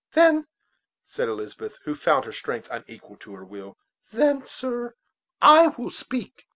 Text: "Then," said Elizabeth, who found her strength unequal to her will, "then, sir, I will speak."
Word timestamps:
"Then," 0.13 0.47
said 1.05 1.29
Elizabeth, 1.29 1.77
who 1.83 1.93
found 1.93 2.25
her 2.25 2.31
strength 2.31 2.67
unequal 2.71 3.17
to 3.17 3.35
her 3.35 3.45
will, 3.45 3.77
"then, 4.11 4.47
sir, 4.47 4.95
I 5.43 5.67
will 5.77 5.91
speak." 5.91 6.47